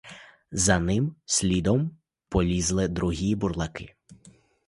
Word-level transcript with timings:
За 0.51 0.79
ним 0.79 1.15
слідом 1.25 1.97
полізли 2.29 2.87
другі 2.87 3.35
бурлаки. 3.35 3.95